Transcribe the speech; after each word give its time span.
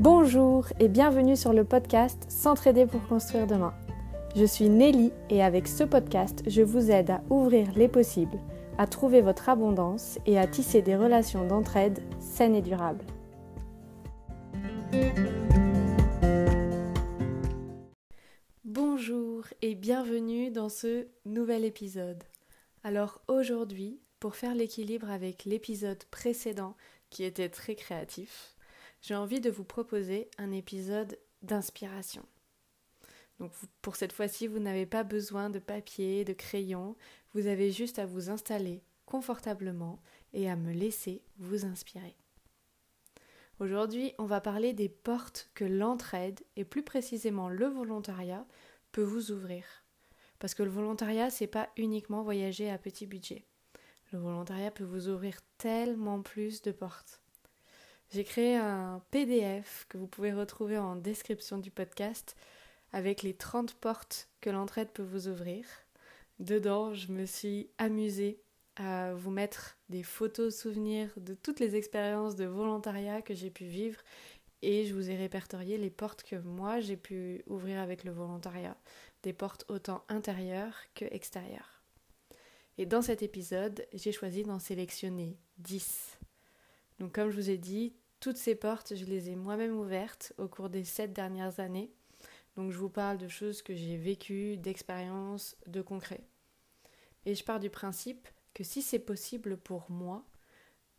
Bonjour 0.00 0.66
et 0.80 0.88
bienvenue 0.88 1.36
sur 1.36 1.52
le 1.52 1.62
podcast 1.62 2.24
S'entraider 2.30 2.86
pour 2.86 3.06
construire 3.06 3.46
demain. 3.46 3.74
Je 4.34 4.46
suis 4.46 4.70
Nelly 4.70 5.12
et 5.28 5.42
avec 5.42 5.68
ce 5.68 5.84
podcast, 5.84 6.42
je 6.46 6.62
vous 6.62 6.90
aide 6.90 7.10
à 7.10 7.22
ouvrir 7.28 7.70
les 7.76 7.86
possibles, 7.86 8.38
à 8.78 8.86
trouver 8.86 9.20
votre 9.20 9.50
abondance 9.50 10.18
et 10.24 10.38
à 10.38 10.46
tisser 10.46 10.80
des 10.80 10.96
relations 10.96 11.46
d'entraide 11.46 12.00
saines 12.18 12.54
et 12.54 12.62
durables. 12.62 13.04
Bonjour 18.64 19.44
et 19.60 19.74
bienvenue 19.74 20.50
dans 20.50 20.70
ce 20.70 21.08
nouvel 21.26 21.62
épisode. 21.62 22.24
Alors 22.84 23.20
aujourd'hui, 23.28 24.00
pour 24.18 24.34
faire 24.34 24.54
l'équilibre 24.54 25.10
avec 25.10 25.44
l'épisode 25.44 26.02
précédent 26.04 26.74
qui 27.10 27.22
était 27.22 27.50
très 27.50 27.74
créatif, 27.74 28.56
j'ai 29.00 29.14
envie 29.14 29.40
de 29.40 29.50
vous 29.50 29.64
proposer 29.64 30.30
un 30.38 30.52
épisode 30.52 31.18
d'inspiration. 31.42 32.24
Donc 33.38 33.52
pour 33.80 33.96
cette 33.96 34.12
fois-ci, 34.12 34.46
vous 34.46 34.58
n'avez 34.58 34.86
pas 34.86 35.02
besoin 35.02 35.48
de 35.48 35.58
papier, 35.58 36.24
de 36.24 36.34
crayon, 36.34 36.96
vous 37.32 37.46
avez 37.46 37.72
juste 37.72 37.98
à 37.98 38.06
vous 38.06 38.28
installer 38.28 38.82
confortablement 39.06 40.00
et 40.32 40.48
à 40.48 40.56
me 40.56 40.72
laisser 40.72 41.22
vous 41.38 41.64
inspirer. 41.64 42.16
Aujourd'hui, 43.58 44.14
on 44.18 44.24
va 44.24 44.40
parler 44.40 44.72
des 44.72 44.88
portes 44.88 45.50
que 45.54 45.64
l'entraide 45.64 46.40
et 46.56 46.64
plus 46.64 46.82
précisément 46.82 47.48
le 47.48 47.66
volontariat 47.66 48.46
peut 48.92 49.02
vous 49.02 49.32
ouvrir. 49.32 49.64
Parce 50.38 50.54
que 50.54 50.62
le 50.62 50.70
volontariat, 50.70 51.28
c'est 51.28 51.46
pas 51.46 51.68
uniquement 51.76 52.22
voyager 52.22 52.70
à 52.70 52.78
petit 52.78 53.06
budget. 53.06 53.44
Le 54.12 54.18
volontariat 54.18 54.70
peut 54.70 54.84
vous 54.84 55.08
ouvrir 55.08 55.40
tellement 55.58 56.22
plus 56.22 56.62
de 56.62 56.72
portes. 56.72 57.19
J'ai 58.12 58.24
créé 58.24 58.56
un 58.56 59.00
PDF 59.12 59.86
que 59.88 59.96
vous 59.96 60.08
pouvez 60.08 60.32
retrouver 60.32 60.76
en 60.76 60.96
description 60.96 61.58
du 61.58 61.70
podcast 61.70 62.34
avec 62.92 63.22
les 63.22 63.34
30 63.34 63.74
portes 63.74 64.28
que 64.40 64.50
l'entraide 64.50 64.88
peut 64.88 65.04
vous 65.04 65.28
ouvrir. 65.28 65.64
Dedans, 66.40 66.92
je 66.92 67.12
me 67.12 67.24
suis 67.24 67.70
amusée 67.78 68.40
à 68.74 69.14
vous 69.14 69.30
mettre 69.30 69.78
des 69.90 70.02
photos 70.02 70.58
souvenirs 70.58 71.12
de 71.18 71.34
toutes 71.34 71.60
les 71.60 71.76
expériences 71.76 72.34
de 72.34 72.46
volontariat 72.46 73.22
que 73.22 73.34
j'ai 73.34 73.50
pu 73.50 73.66
vivre 73.66 74.00
et 74.60 74.86
je 74.86 74.94
vous 74.94 75.08
ai 75.08 75.14
répertorié 75.14 75.78
les 75.78 75.90
portes 75.90 76.24
que 76.24 76.34
moi 76.34 76.80
j'ai 76.80 76.96
pu 76.96 77.44
ouvrir 77.46 77.78
avec 77.78 78.02
le 78.02 78.10
volontariat, 78.10 78.76
des 79.22 79.32
portes 79.32 79.64
autant 79.68 80.02
intérieures 80.08 80.76
que 80.96 81.04
extérieures. 81.04 81.84
Et 82.76 82.86
dans 82.86 83.02
cet 83.02 83.22
épisode, 83.22 83.86
j'ai 83.92 84.10
choisi 84.10 84.42
d'en 84.42 84.58
sélectionner 84.58 85.38
10. 85.58 86.18
Donc 86.98 87.14
comme 87.14 87.30
je 87.30 87.36
vous 87.36 87.50
ai 87.50 87.58
dit, 87.58 87.94
toutes 88.20 88.36
ces 88.36 88.54
portes, 88.54 88.94
je 88.94 89.04
les 89.06 89.30
ai 89.30 89.36
moi-même 89.36 89.76
ouvertes 89.76 90.34
au 90.38 90.46
cours 90.46 90.68
des 90.68 90.84
sept 90.84 91.12
dernières 91.12 91.58
années. 91.58 91.90
Donc 92.56 92.70
je 92.70 92.78
vous 92.78 92.90
parle 92.90 93.16
de 93.16 93.28
choses 93.28 93.62
que 93.62 93.74
j'ai 93.74 93.96
vécues, 93.96 94.58
d'expériences, 94.58 95.56
de 95.66 95.80
concret. 95.80 96.20
Et 97.24 97.34
je 97.34 97.44
pars 97.44 97.60
du 97.60 97.70
principe 97.70 98.28
que 98.54 98.64
si 98.64 98.82
c'est 98.82 98.98
possible 98.98 99.56
pour 99.56 99.90
moi, 99.90 100.24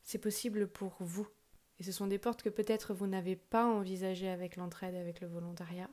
c'est 0.04 0.18
possible 0.18 0.68
pour 0.68 0.96
vous. 1.00 1.28
Et 1.80 1.84
ce 1.84 1.92
sont 1.92 2.08
des 2.08 2.18
portes 2.18 2.42
que 2.42 2.50
peut-être 2.50 2.94
vous 2.94 3.08
n'avez 3.08 3.36
pas 3.36 3.66
envisagées 3.66 4.30
avec 4.30 4.56
l'entraide, 4.56 4.96
avec 4.96 5.22
le 5.22 5.28
volontariat, 5.28 5.90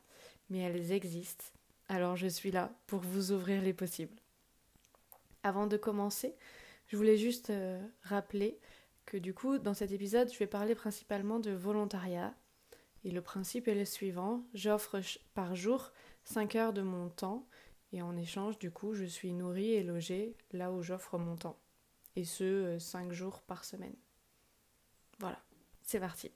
mais 0.48 0.58
elles 0.58 0.92
existent. 0.92 1.44
Alors 1.88 2.16
je 2.16 2.26
suis 2.26 2.50
là 2.50 2.72
pour 2.86 3.00
vous 3.00 3.32
ouvrir 3.32 3.62
les 3.62 3.72
possibles. 3.72 4.16
Avant 5.42 5.66
de 5.66 5.76
commencer, 5.76 6.34
je 6.86 6.96
voulais 6.96 7.16
juste 7.16 7.50
euh, 7.50 7.80
rappeler 8.02 8.58
que 9.08 9.16
du 9.16 9.32
coup, 9.32 9.56
dans 9.56 9.72
cet 9.72 9.90
épisode, 9.90 10.30
je 10.30 10.38
vais 10.38 10.46
parler 10.46 10.74
principalement 10.74 11.40
de 11.40 11.50
volontariat. 11.50 12.34
Et 13.04 13.10
le 13.10 13.22
principe 13.22 13.66
est 13.66 13.74
le 13.74 13.86
suivant, 13.86 14.42
j'offre 14.52 15.00
par 15.32 15.56
jour 15.56 15.92
5 16.24 16.56
heures 16.56 16.72
de 16.74 16.82
mon 16.82 17.08
temps 17.08 17.46
et 17.92 18.02
en 18.02 18.18
échange, 18.18 18.58
du 18.58 18.70
coup, 18.70 18.92
je 18.92 19.06
suis 19.06 19.32
nourrie 19.32 19.72
et 19.72 19.82
logée 19.82 20.36
là 20.52 20.72
où 20.72 20.82
j'offre 20.82 21.16
mon 21.16 21.36
temps. 21.36 21.58
Et 22.16 22.24
ce, 22.24 22.76
5 22.78 23.08
euh, 23.08 23.14
jours 23.14 23.40
par 23.40 23.64
semaine. 23.64 23.94
Voilà, 25.20 25.38
c'est 25.80 26.00
parti. 26.00 26.30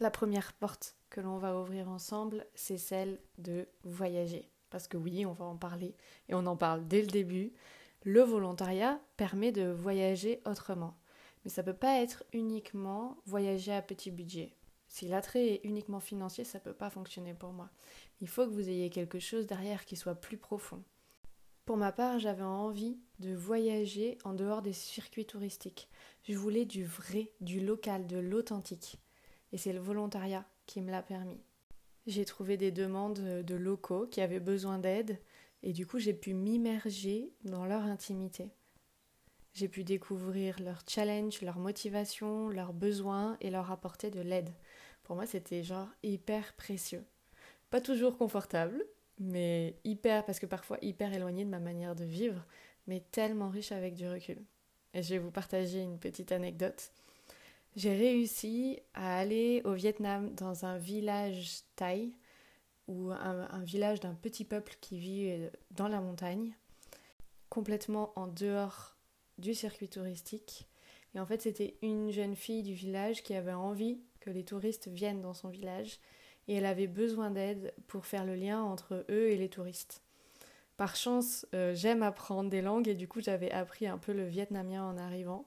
La 0.00 0.10
première 0.10 0.52
porte 0.52 0.96
que 1.08 1.22
l'on 1.22 1.38
va 1.38 1.58
ouvrir 1.58 1.88
ensemble, 1.88 2.46
c'est 2.54 2.76
celle 2.76 3.18
de 3.38 3.66
voyager. 3.84 4.50
Parce 4.68 4.86
que 4.86 4.98
oui, 4.98 5.24
on 5.24 5.32
va 5.32 5.46
en 5.46 5.56
parler 5.56 5.96
et 6.28 6.34
on 6.34 6.44
en 6.44 6.56
parle 6.56 6.86
dès 6.86 7.00
le 7.00 7.06
début. 7.06 7.54
Le 8.02 8.20
volontariat 8.20 9.00
permet 9.16 9.50
de 9.50 9.70
voyager 9.70 10.42
autrement. 10.44 10.98
Mais 11.44 11.50
ça 11.50 11.62
ne 11.62 11.66
peut 11.66 11.76
pas 11.76 12.00
être 12.00 12.24
uniquement 12.32 13.16
voyager 13.26 13.72
à 13.72 13.82
petit 13.82 14.10
budget. 14.10 14.54
Si 14.88 15.08
l'attrait 15.08 15.46
est 15.46 15.60
uniquement 15.64 16.00
financier, 16.00 16.44
ça 16.44 16.58
ne 16.58 16.64
peut 16.64 16.72
pas 16.72 16.90
fonctionner 16.90 17.34
pour 17.34 17.52
moi. 17.52 17.70
Il 18.20 18.28
faut 18.28 18.46
que 18.46 18.52
vous 18.52 18.68
ayez 18.68 18.90
quelque 18.90 19.18
chose 19.18 19.46
derrière 19.46 19.84
qui 19.84 19.96
soit 19.96 20.14
plus 20.14 20.36
profond. 20.36 20.82
Pour 21.64 21.76
ma 21.76 21.92
part, 21.92 22.18
j'avais 22.18 22.42
envie 22.42 22.98
de 23.20 23.34
voyager 23.34 24.18
en 24.24 24.34
dehors 24.34 24.62
des 24.62 24.72
circuits 24.72 25.24
touristiques. 25.24 25.88
Je 26.22 26.36
voulais 26.36 26.66
du 26.66 26.84
vrai, 26.84 27.32
du 27.40 27.60
local, 27.60 28.06
de 28.06 28.18
l'authentique. 28.18 28.98
Et 29.52 29.58
c'est 29.58 29.72
le 29.72 29.80
volontariat 29.80 30.46
qui 30.66 30.80
me 30.82 30.90
l'a 30.90 31.02
permis. 31.02 31.40
J'ai 32.06 32.26
trouvé 32.26 32.56
des 32.56 32.70
demandes 32.70 33.18
de 33.18 33.54
locaux 33.54 34.06
qui 34.06 34.20
avaient 34.20 34.40
besoin 34.40 34.78
d'aide 34.78 35.18
et 35.62 35.72
du 35.72 35.86
coup 35.86 35.98
j'ai 35.98 36.12
pu 36.12 36.34
m'immerger 36.34 37.32
dans 37.44 37.64
leur 37.64 37.82
intimité. 37.82 38.50
J'ai 39.54 39.68
pu 39.68 39.84
découvrir 39.84 40.60
leurs 40.60 40.82
challenges, 40.88 41.40
leurs 41.40 41.60
motivations, 41.60 42.48
leurs 42.48 42.72
besoins 42.72 43.36
et 43.40 43.50
leur 43.50 43.70
apporter 43.70 44.10
de 44.10 44.20
l'aide. 44.20 44.50
Pour 45.04 45.14
moi, 45.14 45.26
c'était 45.26 45.62
genre 45.62 45.86
hyper 46.02 46.54
précieux. 46.54 47.04
Pas 47.70 47.80
toujours 47.80 48.18
confortable, 48.18 48.84
mais 49.20 49.76
hyper, 49.84 50.24
parce 50.24 50.40
que 50.40 50.46
parfois 50.46 50.78
hyper 50.82 51.12
éloigné 51.12 51.44
de 51.44 51.50
ma 51.50 51.60
manière 51.60 51.94
de 51.94 52.04
vivre, 52.04 52.44
mais 52.88 53.04
tellement 53.12 53.48
riche 53.48 53.70
avec 53.70 53.94
du 53.94 54.08
recul. 54.08 54.38
Et 54.92 55.04
je 55.04 55.10
vais 55.10 55.20
vous 55.20 55.30
partager 55.30 55.80
une 55.80 56.00
petite 56.00 56.32
anecdote. 56.32 56.90
J'ai 57.76 57.94
réussi 57.94 58.80
à 58.92 59.18
aller 59.18 59.62
au 59.64 59.74
Vietnam 59.74 60.34
dans 60.34 60.64
un 60.64 60.78
village 60.78 61.60
thaï, 61.76 62.16
ou 62.88 63.12
un, 63.12 63.48
un 63.48 63.62
village 63.62 64.00
d'un 64.00 64.14
petit 64.14 64.44
peuple 64.44 64.76
qui 64.80 64.98
vit 64.98 65.48
dans 65.70 65.88
la 65.88 66.00
montagne, 66.00 66.54
complètement 67.50 68.12
en 68.16 68.26
dehors 68.26 68.93
du 69.38 69.54
circuit 69.54 69.88
touristique. 69.88 70.66
Et 71.14 71.20
en 71.20 71.26
fait, 71.26 71.42
c'était 71.42 71.76
une 71.82 72.10
jeune 72.10 72.36
fille 72.36 72.62
du 72.62 72.74
village 72.74 73.22
qui 73.22 73.34
avait 73.34 73.52
envie 73.52 74.00
que 74.20 74.30
les 74.30 74.44
touristes 74.44 74.88
viennent 74.88 75.20
dans 75.20 75.34
son 75.34 75.48
village 75.48 76.00
et 76.48 76.54
elle 76.54 76.66
avait 76.66 76.86
besoin 76.86 77.30
d'aide 77.30 77.74
pour 77.86 78.06
faire 78.06 78.24
le 78.24 78.34
lien 78.34 78.62
entre 78.62 79.04
eux 79.08 79.30
et 79.30 79.36
les 79.36 79.48
touristes. 79.48 80.02
Par 80.76 80.96
chance, 80.96 81.46
euh, 81.54 81.74
j'aime 81.74 82.02
apprendre 82.02 82.50
des 82.50 82.62
langues 82.62 82.88
et 82.88 82.94
du 82.94 83.06
coup, 83.06 83.20
j'avais 83.20 83.52
appris 83.52 83.86
un 83.86 83.98
peu 83.98 84.12
le 84.12 84.24
vietnamien 84.24 84.84
en 84.84 84.98
arrivant. 84.98 85.46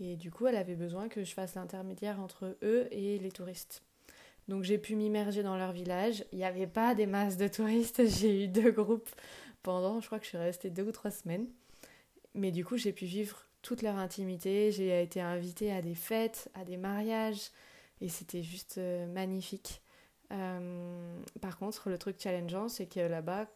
Et 0.00 0.16
du 0.16 0.30
coup, 0.30 0.46
elle 0.46 0.56
avait 0.56 0.74
besoin 0.74 1.08
que 1.08 1.22
je 1.22 1.34
fasse 1.34 1.54
l'intermédiaire 1.54 2.18
entre 2.18 2.56
eux 2.62 2.88
et 2.90 3.18
les 3.18 3.30
touristes. 3.30 3.82
Donc 4.48 4.64
j'ai 4.64 4.78
pu 4.78 4.96
m'immerger 4.96 5.42
dans 5.42 5.56
leur 5.56 5.72
village. 5.72 6.24
Il 6.32 6.38
n'y 6.38 6.44
avait 6.44 6.66
pas 6.66 6.94
des 6.94 7.06
masses 7.06 7.36
de 7.36 7.48
touristes. 7.48 8.06
J'ai 8.08 8.44
eu 8.44 8.48
deux 8.48 8.72
groupes 8.72 9.08
pendant, 9.62 10.00
je 10.00 10.06
crois 10.06 10.18
que 10.18 10.24
je 10.24 10.30
suis 10.30 10.38
restée 10.38 10.70
deux 10.70 10.82
ou 10.82 10.92
trois 10.92 11.10
semaines. 11.10 11.46
Mais 12.34 12.50
du 12.50 12.64
coup, 12.64 12.76
j'ai 12.76 12.92
pu 12.92 13.04
vivre 13.04 13.46
toute 13.62 13.82
leur 13.82 13.96
intimité. 13.96 14.72
J'ai 14.72 15.02
été 15.02 15.20
invitée 15.20 15.72
à 15.72 15.82
des 15.82 15.94
fêtes, 15.94 16.50
à 16.54 16.64
des 16.64 16.76
mariages, 16.76 17.50
et 18.00 18.08
c'était 18.08 18.42
juste 18.42 18.78
euh, 18.78 19.06
magnifique. 19.06 19.82
Euh, 20.32 21.20
par 21.40 21.58
contre, 21.58 21.90
le 21.90 21.98
truc 21.98 22.20
challengeant, 22.20 22.68
c'est 22.68 22.86
que 22.86 23.00
là-bas, 23.00 23.46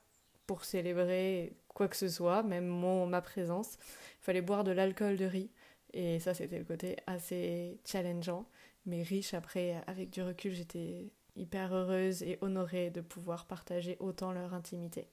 pour 0.46 0.64
célébrer 0.64 1.56
quoi 1.68 1.88
que 1.88 1.96
ce 1.96 2.08
soit, 2.08 2.42
même 2.42 2.66
mon, 2.66 3.06
ma 3.06 3.20
présence, 3.20 3.78
il 4.20 4.24
fallait 4.24 4.42
boire 4.42 4.64
de 4.64 4.70
l'alcool 4.70 5.16
de 5.16 5.26
riz. 5.26 5.50
Et 5.92 6.20
ça, 6.20 6.34
c'était 6.34 6.58
le 6.58 6.64
côté 6.64 6.96
assez 7.06 7.78
challengeant, 7.84 8.46
mais 8.86 9.02
riche 9.02 9.34
après, 9.34 9.82
avec 9.86 10.10
du 10.10 10.22
recul, 10.22 10.52
j'étais 10.52 11.12
hyper 11.36 11.72
heureuse 11.72 12.22
et 12.22 12.38
honorée 12.40 12.90
de 12.90 13.00
pouvoir 13.00 13.46
partager 13.46 13.96
autant 14.00 14.32
leur 14.32 14.54
intimité. 14.54 15.08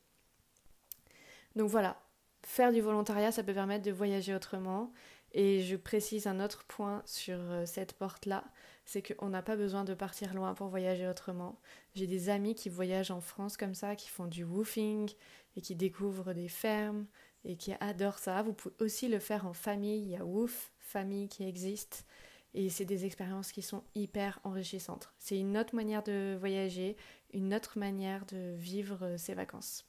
Donc 1.55 1.69
voilà, 1.69 2.01
faire 2.45 2.71
du 2.71 2.81
volontariat, 2.81 3.31
ça 3.31 3.43
peut 3.43 3.53
permettre 3.53 3.83
de 3.83 3.91
voyager 3.91 4.33
autrement. 4.33 4.91
Et 5.33 5.61
je 5.61 5.75
précise 5.75 6.27
un 6.27 6.39
autre 6.39 6.63
point 6.63 7.01
sur 7.05 7.37
euh, 7.37 7.65
cette 7.65 7.93
porte-là, 7.93 8.45
c'est 8.85 9.01
qu'on 9.01 9.27
n'a 9.27 9.41
pas 9.41 9.57
besoin 9.57 9.83
de 9.83 9.93
partir 9.93 10.33
loin 10.33 10.53
pour 10.53 10.69
voyager 10.69 11.07
autrement. 11.07 11.59
J'ai 11.93 12.07
des 12.07 12.29
amis 12.29 12.55
qui 12.55 12.69
voyagent 12.69 13.11
en 13.11 13.19
France 13.19 13.57
comme 13.57 13.73
ça, 13.73 13.97
qui 13.97 14.07
font 14.07 14.27
du 14.27 14.45
woofing 14.45 15.11
et 15.57 15.61
qui 15.61 15.75
découvrent 15.75 16.33
des 16.33 16.47
fermes 16.47 17.05
et 17.43 17.57
qui 17.57 17.73
adorent 17.81 18.19
ça. 18.19 18.43
Vous 18.43 18.53
pouvez 18.53 18.75
aussi 18.79 19.09
le 19.09 19.19
faire 19.19 19.45
en 19.45 19.53
famille, 19.53 20.03
il 20.03 20.09
y 20.09 20.15
a 20.15 20.23
Woof 20.23 20.71
Famille 20.79 21.27
qui 21.27 21.43
existe 21.43 22.05
et 22.53 22.69
c'est 22.69 22.85
des 22.85 23.05
expériences 23.05 23.51
qui 23.51 23.61
sont 23.61 23.83
hyper 23.95 24.39
enrichissantes. 24.45 25.13
C'est 25.19 25.37
une 25.37 25.57
autre 25.57 25.75
manière 25.75 26.03
de 26.03 26.37
voyager, 26.39 26.95
une 27.33 27.53
autre 27.53 27.77
manière 27.77 28.25
de 28.27 28.55
vivre 28.55 29.03
euh, 29.03 29.17
ses 29.17 29.33
vacances. 29.33 29.85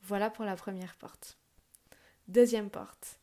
Voilà 0.00 0.30
pour 0.30 0.46
la 0.46 0.56
première 0.56 0.96
porte. 0.96 1.39
Deuxième 2.30 2.70
porte, 2.70 3.18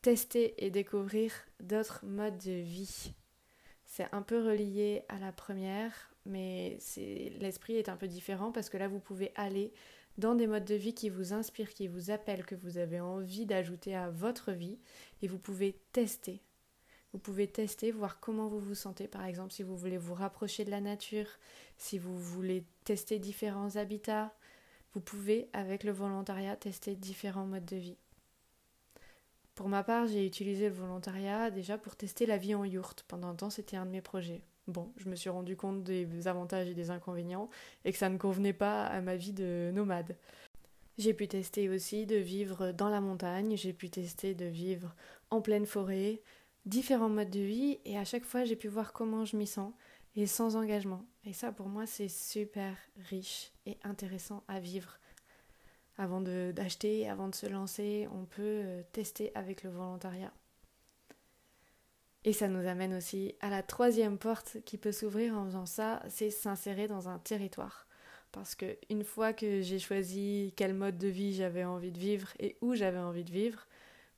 tester 0.00 0.54
et 0.64 0.70
découvrir 0.70 1.32
d'autres 1.58 2.06
modes 2.06 2.38
de 2.38 2.52
vie. 2.52 3.12
C'est 3.84 4.06
un 4.12 4.22
peu 4.22 4.46
relié 4.46 5.02
à 5.08 5.18
la 5.18 5.32
première, 5.32 6.14
mais 6.24 6.78
l'esprit 7.40 7.74
est 7.74 7.88
un 7.88 7.96
peu 7.96 8.06
différent 8.06 8.52
parce 8.52 8.70
que 8.70 8.76
là, 8.76 8.86
vous 8.86 9.00
pouvez 9.00 9.32
aller 9.34 9.72
dans 10.18 10.36
des 10.36 10.46
modes 10.46 10.64
de 10.64 10.76
vie 10.76 10.94
qui 10.94 11.08
vous 11.08 11.32
inspirent, 11.32 11.74
qui 11.74 11.88
vous 11.88 12.12
appellent, 12.12 12.46
que 12.46 12.54
vous 12.54 12.78
avez 12.78 13.00
envie 13.00 13.44
d'ajouter 13.44 13.96
à 13.96 14.08
votre 14.10 14.52
vie, 14.52 14.78
et 15.20 15.26
vous 15.26 15.40
pouvez 15.40 15.80
tester. 15.90 16.40
Vous 17.12 17.18
pouvez 17.18 17.48
tester, 17.48 17.90
voir 17.90 18.20
comment 18.20 18.46
vous 18.46 18.60
vous 18.60 18.76
sentez, 18.76 19.08
par 19.08 19.24
exemple, 19.24 19.52
si 19.52 19.64
vous 19.64 19.76
voulez 19.76 19.98
vous 19.98 20.14
rapprocher 20.14 20.64
de 20.64 20.70
la 20.70 20.80
nature, 20.80 21.26
si 21.76 21.98
vous 21.98 22.16
voulez 22.16 22.62
tester 22.84 23.18
différents 23.18 23.74
habitats, 23.74 24.32
vous 24.92 25.00
pouvez, 25.00 25.48
avec 25.52 25.82
le 25.82 25.90
volontariat, 25.90 26.54
tester 26.54 26.94
différents 26.94 27.46
modes 27.46 27.64
de 27.64 27.78
vie. 27.78 27.96
Pour 29.54 29.68
ma 29.68 29.84
part, 29.84 30.06
j'ai 30.06 30.26
utilisé 30.26 30.68
le 30.68 30.74
volontariat 30.74 31.50
déjà 31.50 31.78
pour 31.78 31.96
tester 31.96 32.26
la 32.26 32.38
vie 32.38 32.54
en 32.54 32.64
yourte. 32.64 33.04
Pendant 33.06 33.28
un 33.28 33.34
temps, 33.34 33.50
c'était 33.50 33.76
un 33.76 33.86
de 33.86 33.90
mes 33.90 34.00
projets. 34.00 34.42
Bon, 34.66 34.92
je 34.96 35.08
me 35.08 35.14
suis 35.14 35.30
rendu 35.30 35.56
compte 35.56 35.84
des 35.84 36.26
avantages 36.26 36.68
et 36.68 36.74
des 36.74 36.90
inconvénients 36.90 37.50
et 37.84 37.92
que 37.92 37.98
ça 37.98 38.08
ne 38.08 38.16
convenait 38.16 38.54
pas 38.54 38.86
à 38.86 39.00
ma 39.00 39.14
vie 39.14 39.32
de 39.32 39.70
nomade. 39.74 40.16
J'ai 40.96 41.12
pu 41.12 41.28
tester 41.28 41.68
aussi 41.68 42.06
de 42.06 42.16
vivre 42.16 42.72
dans 42.72 42.88
la 42.88 43.00
montagne, 43.00 43.56
j'ai 43.56 43.72
pu 43.72 43.90
tester 43.90 44.34
de 44.34 44.46
vivre 44.46 44.94
en 45.30 45.40
pleine 45.40 45.66
forêt, 45.66 46.22
différents 46.66 47.08
modes 47.08 47.30
de 47.30 47.40
vie 47.40 47.78
et 47.84 47.98
à 47.98 48.04
chaque 48.04 48.24
fois 48.24 48.44
j'ai 48.44 48.56
pu 48.56 48.68
voir 48.68 48.92
comment 48.92 49.24
je 49.24 49.36
m'y 49.36 49.46
sens 49.46 49.72
et 50.14 50.26
sans 50.26 50.54
engagement. 50.54 51.04
Et 51.24 51.32
ça 51.32 51.52
pour 51.52 51.66
moi 51.66 51.84
c'est 51.86 52.08
super 52.08 52.76
riche 53.08 53.52
et 53.66 53.76
intéressant 53.82 54.44
à 54.46 54.60
vivre 54.60 54.98
avant 55.96 56.20
d'acheter, 56.20 57.08
avant 57.08 57.28
de 57.28 57.34
se 57.34 57.46
lancer, 57.46 58.08
on 58.12 58.24
peut 58.24 58.42
euh, 58.42 58.82
tester 58.92 59.30
avec 59.34 59.62
le 59.62 59.70
volontariat. 59.70 60.32
Et 62.24 62.32
ça 62.32 62.48
nous 62.48 62.66
amène 62.66 62.94
aussi 62.94 63.34
à 63.40 63.50
la 63.50 63.62
troisième 63.62 64.18
porte 64.18 64.58
qui 64.64 64.78
peut 64.78 64.92
s'ouvrir 64.92 65.36
en 65.36 65.44
faisant 65.44 65.66
ça, 65.66 66.02
c'est 66.08 66.30
s'insérer 66.30 66.88
dans 66.88 67.08
un 67.08 67.18
territoire. 67.18 67.86
Parce 68.32 68.54
que 68.54 68.78
une 68.90 69.04
fois 69.04 69.32
que 69.32 69.60
j'ai 69.60 69.78
choisi 69.78 70.52
quel 70.56 70.74
mode 70.74 70.98
de 70.98 71.08
vie 71.08 71.34
j'avais 71.34 71.64
envie 71.64 71.92
de 71.92 71.98
vivre 71.98 72.32
et 72.40 72.56
où 72.62 72.74
j'avais 72.74 72.98
envie 72.98 73.24
de 73.24 73.30
vivre, 73.30 73.66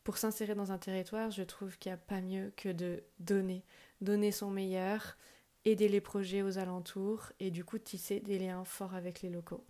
pour 0.05 0.19
s'insérer 0.19 0.55
dans 0.55 0.71
un 0.71 0.79
territoire, 0.79 1.33
je 1.33 1.43
trouve 1.43 1.77
qu'il 1.79 1.91
n'y 1.91 1.95
a 1.95 1.99
pas 1.99 2.21
mieux 2.21 2.53
que 2.57 2.69
de 2.69 3.03
donner, 3.19 3.65
donner 4.01 4.31
son 4.31 4.51
meilleur, 4.51 5.19
aider 5.65 5.89
les 5.89 6.01
projets 6.01 6.43
aux 6.43 6.59
alentours 6.59 7.33
et 7.41 7.51
du 7.51 7.65
coup 7.65 7.79
tisser 7.79 8.21
des 8.21 8.39
liens 8.39 8.65
forts 8.65 8.95
avec 8.95 9.21
les 9.21 9.31
locaux. 9.31 9.65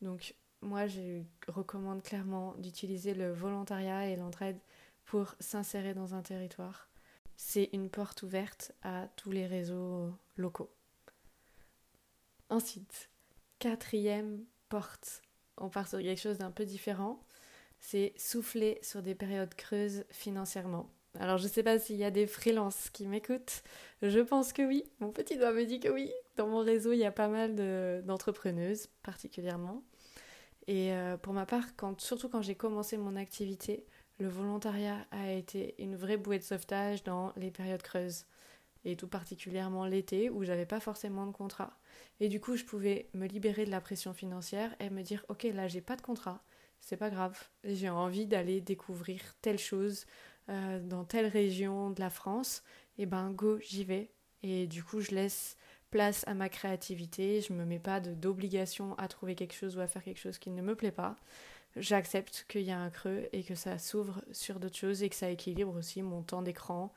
Donc 0.00 0.34
moi, 0.62 0.86
je 0.86 1.22
recommande 1.48 2.02
clairement 2.02 2.54
d'utiliser 2.58 3.14
le 3.14 3.32
volontariat 3.32 4.08
et 4.08 4.16
l'entraide 4.16 4.58
pour 5.06 5.34
s'insérer 5.40 5.94
dans 5.94 6.14
un 6.14 6.22
territoire. 6.22 6.88
C'est 7.36 7.70
une 7.72 7.88
porte 7.88 8.22
ouverte 8.22 8.72
à 8.82 9.08
tous 9.16 9.30
les 9.30 9.46
réseaux 9.46 10.12
locaux. 10.36 10.70
Ensuite, 12.50 13.08
quatrième 13.58 14.44
porte, 14.68 15.22
on 15.56 15.70
part 15.70 15.88
sur 15.88 16.00
quelque 16.00 16.20
chose 16.20 16.38
d'un 16.38 16.50
peu 16.50 16.66
différent, 16.66 17.24
c'est 17.80 18.12
souffler 18.16 18.78
sur 18.82 19.02
des 19.02 19.14
périodes 19.14 19.54
creuses 19.54 20.04
financièrement. 20.10 20.90
Alors 21.18 21.38
je 21.38 21.44
ne 21.44 21.48
sais 21.48 21.62
pas 21.62 21.78
s'il 21.78 21.96
y 21.96 22.04
a 22.04 22.10
des 22.10 22.26
freelances 22.26 22.90
qui 22.90 23.06
m'écoutent, 23.06 23.62
je 24.02 24.20
pense 24.20 24.52
que 24.52 24.62
oui, 24.62 24.84
mon 25.00 25.10
petit 25.10 25.36
doigt 25.36 25.52
me 25.52 25.64
dit 25.64 25.80
que 25.80 25.88
oui. 25.88 26.12
Dans 26.36 26.46
mon 26.46 26.60
réseau, 26.60 26.92
il 26.92 26.98
y 26.98 27.04
a 27.04 27.10
pas 27.10 27.28
mal 27.28 28.04
d'entrepreneuses 28.04 28.88
particulièrement. 29.02 29.82
Et 30.70 30.92
euh, 30.92 31.16
pour 31.16 31.32
ma 31.32 31.46
part, 31.46 31.64
surtout 31.98 32.28
quand 32.28 32.42
j'ai 32.42 32.54
commencé 32.54 32.96
mon 32.96 33.16
activité, 33.16 33.84
le 34.20 34.28
volontariat 34.28 35.04
a 35.10 35.32
été 35.32 35.74
une 35.82 35.96
vraie 35.96 36.16
bouée 36.16 36.38
de 36.38 36.44
sauvetage 36.44 37.02
dans 37.02 37.32
les 37.36 37.50
périodes 37.50 37.82
creuses. 37.82 38.24
Et 38.84 38.94
tout 38.94 39.08
particulièrement 39.08 39.84
l'été 39.84 40.30
où 40.30 40.44
j'avais 40.44 40.66
pas 40.66 40.78
forcément 40.78 41.26
de 41.26 41.32
contrat. 41.32 41.76
Et 42.20 42.28
du 42.28 42.38
coup, 42.38 42.56
je 42.56 42.64
pouvais 42.64 43.08
me 43.14 43.26
libérer 43.26 43.64
de 43.64 43.70
la 43.72 43.80
pression 43.80 44.14
financière 44.14 44.72
et 44.78 44.90
me 44.90 45.02
dire 45.02 45.26
Ok, 45.28 45.42
là, 45.42 45.66
j'ai 45.66 45.80
pas 45.80 45.96
de 45.96 46.02
contrat, 46.02 46.40
c'est 46.80 46.96
pas 46.96 47.10
grave. 47.10 47.36
J'ai 47.64 47.90
envie 47.90 48.26
d'aller 48.26 48.60
découvrir 48.60 49.20
telle 49.42 49.58
chose 49.58 50.06
euh, 50.50 50.78
dans 50.78 51.04
telle 51.04 51.26
région 51.26 51.90
de 51.90 51.98
la 51.98 52.10
France. 52.10 52.62
Et 52.96 53.06
ben, 53.06 53.32
go, 53.32 53.58
j'y 53.58 53.82
vais. 53.82 54.12
Et 54.44 54.68
du 54.68 54.84
coup, 54.84 55.00
je 55.00 55.16
laisse 55.16 55.56
place 55.90 56.24
à 56.26 56.34
ma 56.34 56.48
créativité, 56.48 57.40
je 57.40 57.52
me 57.52 57.64
mets 57.64 57.78
pas 57.78 58.00
d'obligation 58.00 58.96
à 58.98 59.08
trouver 59.08 59.34
quelque 59.34 59.54
chose 59.54 59.76
ou 59.76 59.80
à 59.80 59.86
faire 59.86 60.02
quelque 60.04 60.20
chose 60.20 60.38
qui 60.38 60.50
ne 60.50 60.62
me 60.62 60.74
plaît 60.74 60.92
pas. 60.92 61.16
J'accepte 61.76 62.46
qu'il 62.48 62.62
y 62.62 62.72
a 62.72 62.78
un 62.78 62.90
creux 62.90 63.28
et 63.32 63.44
que 63.44 63.54
ça 63.54 63.78
s'ouvre 63.78 64.22
sur 64.32 64.58
d'autres 64.58 64.76
choses 64.76 65.02
et 65.02 65.08
que 65.08 65.14
ça 65.14 65.30
équilibre 65.30 65.76
aussi 65.76 66.02
mon 66.02 66.22
temps 66.22 66.42
d'écran. 66.42 66.92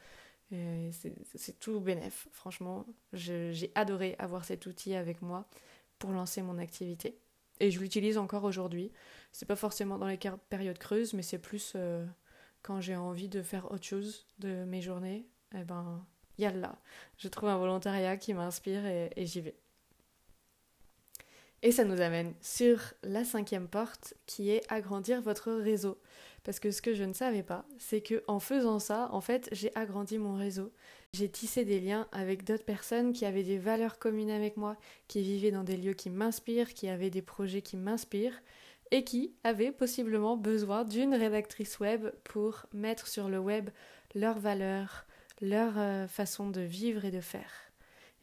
C'est 0.50 1.60
tout 1.60 1.80
bénef, 1.80 2.28
franchement. 2.32 2.86
J'ai 3.14 3.72
adoré 3.76 4.16
avoir 4.20 4.46
cet 4.46 4.66
outil 4.66 4.96
avec 4.96 5.22
moi 5.22 5.48
pour 6.00 6.12
lancer 6.12 6.42
mon 6.42 6.58
activité. 6.58 7.20
Et 7.60 7.72
je 7.72 7.80
l'utilise 7.80 8.18
encore 8.18 8.44
aujourd'hui. 8.44 8.92
C'est 9.32 9.46
pas 9.46 9.56
forcément 9.56 9.98
dans 9.98 10.08
les 10.08 10.20
périodes 10.50 10.78
creuses, 10.78 11.14
mais 11.14 11.22
c'est 11.22 11.40
plus 11.40 11.74
euh, 11.76 12.06
quand 12.62 12.82
j'ai 12.82 12.96
envie 12.96 13.30
de 13.30 13.42
faire 13.42 13.72
autre 13.72 13.86
chose 13.86 14.28
de 14.40 14.64
mes 14.66 14.82
journées. 14.82 15.28
Eh 15.56 15.64
ben, 15.64 16.06
Yalla, 16.38 16.78
je 17.18 17.28
trouve 17.28 17.50
un 17.50 17.58
volontariat 17.58 18.18
qui 18.18 18.34
m'inspire 18.34 18.86
et, 18.86 19.12
j'y 19.18 19.42
vais. 19.42 19.56
Et 21.62 21.72
ça 21.72 21.86
nous 21.86 22.02
amène 22.02 22.34
sur 22.42 22.80
la 23.04 23.24
cinquième 23.24 23.68
porte 23.68 24.16
qui 24.26 24.50
est 24.50 24.62
agrandir 24.70 25.22
votre 25.22 25.52
réseau. 25.52 25.98
Parce 26.44 26.60
que 26.60 26.72
ce 26.72 26.82
que 26.82 26.94
je 26.94 27.06
ne 27.06 27.14
savais 27.14 27.44
pas, 27.44 27.66
c'est 27.78 28.02
que 28.02 28.22
en 28.28 28.40
faisant 28.40 28.80
ça, 28.80 29.08
en 29.14 29.22
fait, 29.22 29.48
j'ai 29.54 29.74
agrandi 29.76 30.18
mon 30.18 30.36
réseau. 30.36 30.74
J'ai 31.14 31.30
tissé 31.30 31.64
des 31.64 31.80
liens 31.80 32.08
avec 32.12 32.44
d'autres 32.44 32.66
personnes 32.66 33.14
qui 33.14 33.26
avaient 33.26 33.44
des 33.44 33.60
valeurs 33.60 33.98
communes 33.98 34.32
avec 34.32 34.58
moi, 34.58 34.76
qui 35.08 35.22
vivaient 35.22 35.52
dans 35.52 35.64
des 35.64 35.78
lieux 35.78 35.94
qui 35.94 36.10
m'inspirent, 36.10 36.74
qui 36.74 36.90
avaient 36.90 37.12
des 37.12 37.22
projets 37.22 37.62
qui 37.62 37.78
m'inspirent 37.78 38.42
et 38.92 39.04
qui 39.04 39.34
avaient 39.44 39.72
possiblement 39.72 40.36
besoin 40.36 40.84
d'une 40.84 41.16
rédactrice 41.16 41.80
web 41.80 42.10
pour 42.24 42.66
mettre 42.74 43.08
sur 43.08 43.30
le 43.30 43.40
web 43.40 43.70
leurs 44.14 44.40
valeurs, 44.40 45.06
leur 45.44 45.78
euh, 45.78 46.08
façon 46.08 46.50
de 46.50 46.62
vivre 46.62 47.04
et 47.04 47.12
de 47.12 47.20
faire. 47.20 47.52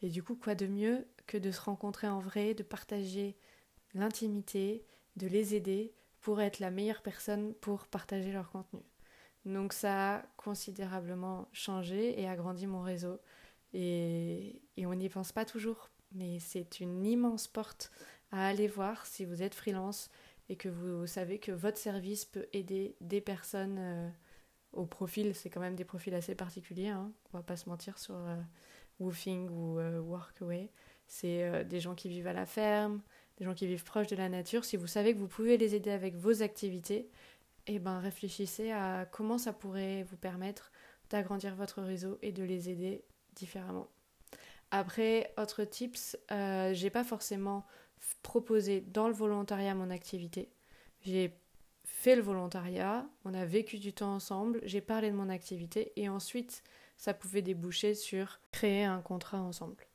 Et 0.01 0.09
du 0.09 0.23
coup, 0.23 0.35
quoi 0.35 0.55
de 0.55 0.65
mieux 0.65 1.07
que 1.27 1.37
de 1.37 1.51
se 1.51 1.61
rencontrer 1.61 2.07
en 2.07 2.19
vrai, 2.19 2.55
de 2.55 2.63
partager 2.63 3.37
l'intimité, 3.93 4.83
de 5.17 5.27
les 5.27 5.53
aider 5.53 5.93
pour 6.19 6.41
être 6.41 6.59
la 6.59 6.71
meilleure 6.71 7.03
personne 7.03 7.53
pour 7.53 7.85
partager 7.85 8.31
leur 8.31 8.49
contenu. 8.49 8.81
Donc 9.45 9.73
ça 9.73 10.15
a 10.15 10.21
considérablement 10.35 11.47
changé 11.53 12.19
et 12.19 12.27
agrandi 12.27 12.65
mon 12.65 12.81
réseau. 12.81 13.19
Et, 13.73 14.59
et 14.75 14.87
on 14.87 14.95
n'y 14.95 15.09
pense 15.09 15.31
pas 15.31 15.45
toujours, 15.45 15.91
mais 16.13 16.39
c'est 16.39 16.79
une 16.79 17.05
immense 17.05 17.47
porte 17.47 17.91
à 18.31 18.47
aller 18.47 18.67
voir 18.67 19.05
si 19.05 19.25
vous 19.25 19.43
êtes 19.43 19.55
freelance 19.55 20.09
et 20.49 20.55
que 20.55 20.69
vous 20.69 21.05
savez 21.05 21.37
que 21.37 21.51
votre 21.51 21.77
service 21.77 22.25
peut 22.25 22.47
aider 22.51 22.95
des 22.99 23.21
personnes 23.21 23.77
euh, 23.79 24.09
au 24.73 24.85
profil, 24.85 25.35
c'est 25.35 25.49
quand 25.49 25.59
même 25.59 25.75
des 25.75 25.85
profils 25.85 26.13
assez 26.13 26.35
particuliers, 26.35 26.89
hein, 26.89 27.11
on 27.33 27.37
va 27.37 27.43
pas 27.43 27.57
se 27.57 27.67
mentir 27.67 27.97
sur 27.97 28.15
euh, 28.15 28.35
Woofing 28.99 29.49
ou 29.49 29.79
euh, 29.79 29.99
Workaway. 29.99 30.69
C'est 31.07 31.43
euh, 31.43 31.63
des 31.63 31.79
gens 31.79 31.95
qui 31.95 32.07
vivent 32.07 32.27
à 32.27 32.33
la 32.33 32.45
ferme, 32.45 33.01
des 33.37 33.45
gens 33.45 33.53
qui 33.53 33.67
vivent 33.67 33.83
proches 33.83 34.07
de 34.07 34.15
la 34.15 34.29
nature. 34.29 34.63
Si 34.63 34.77
vous 34.77 34.87
savez 34.87 35.13
que 35.13 35.19
vous 35.19 35.27
pouvez 35.27 35.57
les 35.57 35.75
aider 35.75 35.91
avec 35.91 36.15
vos 36.15 36.41
activités, 36.41 37.09
eh 37.67 37.79
ben 37.79 37.99
réfléchissez 37.99 38.71
à 38.71 39.05
comment 39.11 39.37
ça 39.37 39.53
pourrait 39.53 40.03
vous 40.03 40.17
permettre 40.17 40.71
d'agrandir 41.09 41.55
votre 41.55 41.81
réseau 41.81 42.17
et 42.21 42.31
de 42.31 42.43
les 42.43 42.69
aider 42.69 43.03
différemment. 43.35 43.87
Après, 44.71 45.33
autre 45.37 45.65
tips, 45.65 46.17
j'ai 46.29 46.89
pas 46.89 47.03
forcément 47.03 47.65
proposé 48.23 48.81
dans 48.81 49.07
le 49.09 49.13
volontariat 49.13 49.75
mon 49.75 49.89
activité. 49.89 50.49
J'ai 51.01 51.37
fait 52.01 52.15
le 52.15 52.23
volontariat, 52.23 53.05
on 53.25 53.33
a 53.35 53.45
vécu 53.45 53.77
du 53.77 53.93
temps 53.93 54.15
ensemble, 54.15 54.59
j'ai 54.63 54.81
parlé 54.81 55.11
de 55.11 55.15
mon 55.15 55.29
activité 55.29 55.93
et 55.97 56.09
ensuite 56.09 56.63
ça 56.97 57.13
pouvait 57.13 57.43
déboucher 57.43 57.93
sur 57.93 58.39
créer 58.51 58.85
un 58.85 59.01
contrat 59.01 59.39
ensemble. 59.39 59.85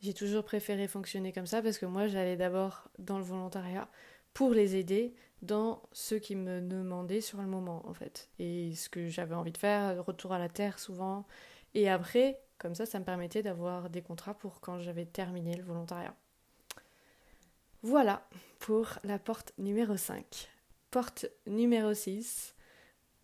J'ai 0.00 0.12
toujours 0.12 0.42
préféré 0.42 0.88
fonctionner 0.88 1.32
comme 1.32 1.46
ça 1.46 1.62
parce 1.62 1.78
que 1.78 1.86
moi 1.86 2.08
j'allais 2.08 2.36
d'abord 2.36 2.88
dans 2.98 3.18
le 3.18 3.22
volontariat 3.22 3.88
pour 4.34 4.54
les 4.54 4.74
aider 4.74 5.14
dans 5.40 5.82
ce 5.92 6.16
qui 6.16 6.34
me 6.34 6.60
demandaient 6.60 7.20
sur 7.20 7.40
le 7.40 7.46
moment 7.46 7.88
en 7.88 7.94
fait 7.94 8.28
et 8.40 8.74
ce 8.74 8.88
que 8.88 9.06
j'avais 9.06 9.36
envie 9.36 9.52
de 9.52 9.58
faire, 9.58 10.04
retour 10.04 10.32
à 10.32 10.40
la 10.40 10.48
terre 10.48 10.80
souvent 10.80 11.28
et 11.74 11.88
après 11.88 12.40
comme 12.58 12.74
ça 12.74 12.86
ça 12.86 12.98
me 12.98 13.04
permettait 13.04 13.44
d'avoir 13.44 13.88
des 13.88 14.02
contrats 14.02 14.34
pour 14.34 14.60
quand 14.60 14.80
j'avais 14.80 15.06
terminé 15.06 15.54
le 15.54 15.62
volontariat. 15.62 16.16
Voilà 17.82 18.26
pour 18.58 18.98
la 19.04 19.20
porte 19.20 19.52
numéro 19.58 19.96
5. 19.96 20.50
Porte 20.90 21.26
numéro 21.46 21.92
6, 21.92 22.54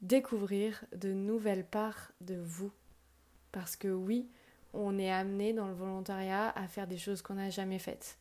découvrir 0.00 0.84
de 0.94 1.12
nouvelles 1.12 1.66
parts 1.66 2.12
de 2.20 2.34
vous. 2.34 2.72
Parce 3.52 3.76
que 3.76 3.88
oui, 3.88 4.28
on 4.72 4.98
est 4.98 5.10
amené 5.10 5.52
dans 5.52 5.68
le 5.68 5.74
volontariat 5.74 6.50
à 6.50 6.66
faire 6.66 6.86
des 6.86 6.98
choses 6.98 7.22
qu'on 7.22 7.34
n'a 7.34 7.50
jamais 7.50 7.78
faites. 7.78 8.18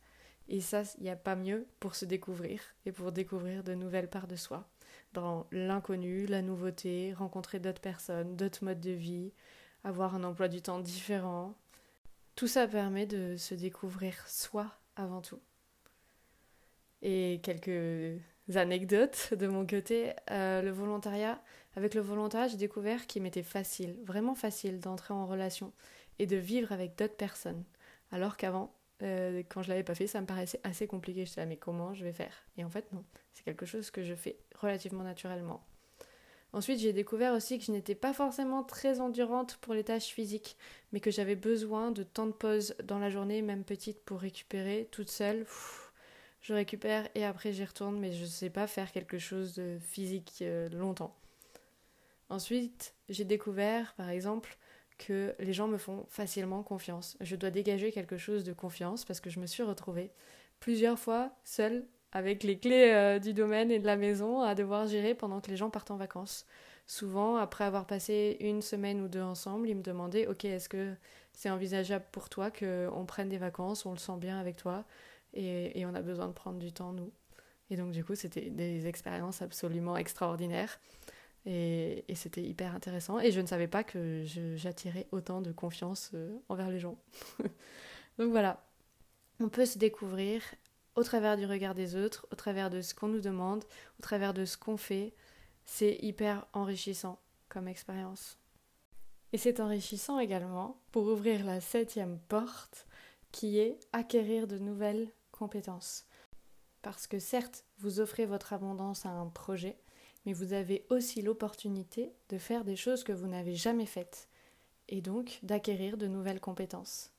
Et 0.48 0.60
ça, 0.60 0.82
il 0.98 1.04
n'y 1.04 1.10
a 1.10 1.16
pas 1.16 1.36
mieux 1.36 1.66
pour 1.80 1.94
se 1.94 2.04
découvrir 2.04 2.60
et 2.86 2.92
pour 2.92 3.12
découvrir 3.12 3.64
de 3.64 3.74
nouvelles 3.74 4.08
parts 4.08 4.26
de 4.26 4.36
soi. 4.36 4.68
Dans 5.12 5.46
l'inconnu, 5.50 6.26
la 6.26 6.42
nouveauté, 6.42 7.12
rencontrer 7.12 7.58
d'autres 7.58 7.80
personnes, 7.80 8.36
d'autres 8.36 8.64
modes 8.64 8.80
de 8.80 8.90
vie, 8.90 9.32
avoir 9.84 10.14
un 10.14 10.24
emploi 10.24 10.48
du 10.48 10.62
temps 10.62 10.78
différent. 10.78 11.54
tout 12.36 12.46
ça 12.46 12.66
permet 12.66 13.06
de 13.06 13.36
se 13.36 13.54
découvrir 13.54 14.26
soi 14.28 14.66
avant 14.96 15.20
tout. 15.20 15.40
Et 17.02 17.40
quelques 17.42 18.20
anecdotes 18.54 19.34
de 19.34 19.46
mon 19.46 19.66
côté. 19.66 20.12
Euh, 20.30 20.62
le 20.62 20.70
volontariat, 20.70 21.42
avec 21.76 21.94
le 21.94 22.00
volontariat, 22.00 22.48
j'ai 22.48 22.56
découvert 22.56 23.06
qu'il 23.06 23.22
m'était 23.22 23.42
facile, 23.42 23.96
vraiment 24.04 24.34
facile 24.34 24.80
d'entrer 24.80 25.14
en 25.14 25.26
relation 25.26 25.72
et 26.18 26.26
de 26.26 26.36
vivre 26.36 26.72
avec 26.72 26.96
d'autres 26.96 27.16
personnes. 27.16 27.64
Alors 28.10 28.36
qu'avant, 28.36 28.74
euh, 29.02 29.42
quand 29.48 29.62
je 29.62 29.68
l'avais 29.68 29.82
pas 29.82 29.94
fait, 29.94 30.06
ça 30.06 30.20
me 30.20 30.26
paraissait 30.26 30.60
assez 30.64 30.86
compliqué. 30.86 31.24
Je 31.24 31.30
disais, 31.30 31.46
mais 31.46 31.56
comment 31.56 31.94
je 31.94 32.04
vais 32.04 32.12
faire? 32.12 32.44
Et 32.56 32.64
en 32.64 32.70
fait, 32.70 32.92
non. 32.92 33.04
C'est 33.32 33.44
quelque 33.44 33.66
chose 33.66 33.90
que 33.90 34.02
je 34.02 34.14
fais 34.14 34.36
relativement 34.60 35.02
naturellement. 35.02 35.64
Ensuite, 36.52 36.80
j'ai 36.80 36.92
découvert 36.92 37.32
aussi 37.32 37.58
que 37.58 37.64
je 37.64 37.72
n'étais 37.72 37.94
pas 37.94 38.12
forcément 38.12 38.62
très 38.62 39.00
endurante 39.00 39.56
pour 39.62 39.72
les 39.72 39.84
tâches 39.84 40.08
physiques, 40.08 40.58
mais 40.92 41.00
que 41.00 41.10
j'avais 41.10 41.34
besoin 41.34 41.90
de 41.90 42.02
temps 42.02 42.26
de 42.26 42.32
pause 42.32 42.74
dans 42.84 42.98
la 42.98 43.08
journée, 43.08 43.40
même 43.40 43.64
petite, 43.64 44.04
pour 44.04 44.20
récupérer 44.20 44.86
toute 44.90 45.08
seule. 45.08 45.46
Je 46.42 46.54
récupère 46.54 47.08
et 47.14 47.24
après 47.24 47.52
j'y 47.52 47.64
retourne, 47.64 47.98
mais 47.98 48.12
je 48.12 48.22
ne 48.22 48.28
sais 48.28 48.50
pas 48.50 48.66
faire 48.66 48.92
quelque 48.92 49.18
chose 49.18 49.54
de 49.54 49.78
physique 49.80 50.38
euh, 50.42 50.68
longtemps. 50.70 51.16
Ensuite, 52.28 52.94
j'ai 53.08 53.24
découvert, 53.24 53.94
par 53.94 54.08
exemple, 54.08 54.56
que 54.98 55.34
les 55.38 55.52
gens 55.52 55.68
me 55.68 55.78
font 55.78 56.06
facilement 56.08 56.62
confiance. 56.62 57.16
Je 57.20 57.36
dois 57.36 57.50
dégager 57.50 57.92
quelque 57.92 58.16
chose 58.16 58.44
de 58.44 58.52
confiance 58.52 59.04
parce 59.04 59.20
que 59.20 59.30
je 59.30 59.40
me 59.40 59.46
suis 59.46 59.62
retrouvée 59.62 60.10
plusieurs 60.60 60.98
fois 60.98 61.30
seule 61.44 61.84
avec 62.12 62.42
les 62.42 62.58
clés 62.58 62.90
euh, 62.92 63.18
du 63.18 63.32
domaine 63.34 63.70
et 63.70 63.78
de 63.78 63.86
la 63.86 63.96
maison 63.96 64.42
à 64.42 64.54
devoir 64.54 64.86
gérer 64.86 65.14
pendant 65.14 65.40
que 65.40 65.50
les 65.50 65.56
gens 65.56 65.70
partent 65.70 65.90
en 65.90 65.96
vacances. 65.96 66.46
Souvent, 66.86 67.36
après 67.36 67.64
avoir 67.64 67.86
passé 67.86 68.36
une 68.40 68.62
semaine 68.62 69.00
ou 69.00 69.08
deux 69.08 69.22
ensemble, 69.22 69.68
ils 69.68 69.76
me 69.76 69.82
demandaient 69.82 70.26
Ok, 70.26 70.44
est-ce 70.44 70.68
que 70.68 70.94
c'est 71.32 71.50
envisageable 71.50 72.04
pour 72.12 72.28
toi 72.28 72.50
qu'on 72.50 73.04
prenne 73.06 73.28
des 73.28 73.38
vacances, 73.38 73.86
on 73.86 73.92
le 73.92 73.98
sent 73.98 74.16
bien 74.18 74.38
avec 74.38 74.56
toi? 74.56 74.84
Et, 75.34 75.84
on 75.86 75.94
a 75.94 76.02
besoin 76.02 76.28
de 76.28 76.32
prendre 76.32 76.58
du 76.58 76.72
temps, 76.72 76.92
nous 76.92 77.12
Et 77.70 77.76
donc, 77.76 77.92
du 77.92 78.04
coup, 78.04 78.14
c'était 78.14 78.50
des 78.50 78.86
expériences 78.86 79.42
absolument 79.42 79.96
extraordinaires. 79.96 80.78
Et, 81.44 82.04
et 82.08 82.14
c'était 82.14 82.42
hyper 82.42 82.74
intéressant. 82.74 83.18
Et 83.18 83.32
je 83.32 83.40
ne 83.40 83.46
savais 83.46 83.68
pas 83.68 83.82
que 83.82 84.24
j'attirais 84.56 85.08
autant 85.10 85.40
de 85.40 85.52
confiance 85.52 86.10
euh, 86.14 86.38
envers 86.48 86.70
les 86.70 86.78
gens. 86.78 86.96
donc 88.18 88.30
voilà, 88.30 88.64
on 89.40 89.48
peut 89.48 89.66
se 89.66 89.78
découvrir 89.78 90.42
au 90.94 91.02
travers 91.02 91.36
du 91.36 91.46
regard 91.46 91.74
des 91.74 91.96
autres, 91.96 92.26
au 92.30 92.36
travers 92.36 92.70
de 92.70 92.80
ce 92.80 92.94
qu'on 92.94 93.08
nous 93.08 93.20
demande, 93.20 93.64
au 93.98 94.02
travers 94.02 94.34
de 94.34 94.44
ce 94.44 94.56
qu'on 94.56 94.76
fait. 94.76 95.14
C'est 95.64 95.98
hyper 96.02 96.46
enrichissant 96.52 97.20
comme 97.48 97.68
expérience. 97.68 98.38
Et 99.32 99.38
c'est 99.38 99.60
enrichissant 99.60 100.18
également 100.18 100.80
pour 100.90 101.06
ouvrir 101.06 101.44
la 101.44 101.60
septième 101.60 102.18
porte 102.28 102.86
qui 103.30 103.58
est 103.58 103.80
acquérir 103.92 104.46
de 104.46 104.58
nouvelles 104.58 105.08
compétences. 105.32 106.06
Parce 106.82 107.06
que 107.06 107.18
certes, 107.18 107.64
vous 107.78 108.00
offrez 108.00 108.26
votre 108.26 108.52
abondance 108.52 109.06
à 109.06 109.10
un 109.10 109.26
projet, 109.26 109.76
mais 110.24 110.32
vous 110.32 110.52
avez 110.52 110.86
aussi 110.90 111.22
l'opportunité 111.22 112.12
de 112.28 112.38
faire 112.38 112.64
des 112.64 112.76
choses 112.76 113.02
que 113.02 113.12
vous 113.12 113.26
n'avez 113.26 113.54
jamais 113.54 113.86
faites, 113.86 114.28
et 114.88 115.00
donc 115.00 115.38
d'acquérir 115.42 115.96
de 115.96 116.06
nouvelles 116.06 116.40
compétences. 116.40 117.10